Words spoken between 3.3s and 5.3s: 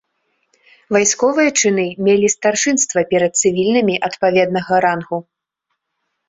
цывільнымі адпаведнага рангу.